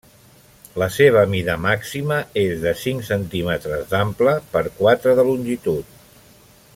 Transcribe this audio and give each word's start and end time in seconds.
La 0.83 0.87
seva 0.95 1.19
mida 1.33 1.57
màxima 1.65 2.17
és 2.45 2.55
de 2.65 2.73
cinc 2.85 3.05
centímetres 3.11 3.87
d'ample 3.95 4.35
per 4.57 4.65
quatre 4.81 5.17
de 5.21 5.27
longitud. 5.33 5.97